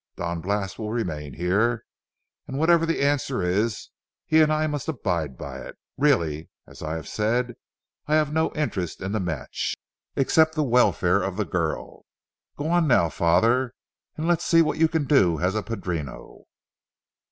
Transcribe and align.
Don 0.15 0.41
Blas 0.41 0.79
will 0.79 0.89
remain 0.89 1.35
here, 1.35 1.85
and 2.47 2.57
whatever 2.57 2.87
the 2.87 3.03
answer 3.03 3.43
is, 3.43 3.89
he 4.25 4.41
and 4.41 4.51
I 4.51 4.65
must 4.65 4.87
abide 4.87 5.37
by 5.37 5.59
it. 5.59 5.77
Really, 5.95 6.49
as 6.65 6.81
I 6.81 6.95
have 6.95 7.07
said, 7.07 7.53
I 8.07 8.15
have 8.15 8.33
no 8.33 8.51
interest 8.55 8.99
in 9.03 9.11
the 9.11 9.19
match, 9.19 9.75
except 10.15 10.55
the 10.55 10.63
welfare 10.63 11.21
of 11.21 11.37
the 11.37 11.45
girl. 11.45 12.05
Go 12.57 12.69
on 12.71 12.87
now, 12.87 13.09
Father, 13.09 13.75
and 14.17 14.27
let's 14.27 14.43
see 14.43 14.63
what 14.63 14.79
you 14.79 14.87
can 14.87 15.03
do 15.05 15.39
as 15.39 15.53
a 15.53 15.61
padrino." 15.61 16.45